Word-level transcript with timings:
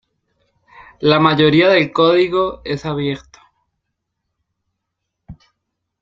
La 0.99 1.19
mayoría 1.19 1.69
del 1.69 1.93
código 1.93 2.63
es 2.65 2.87
abierto. 2.87 3.37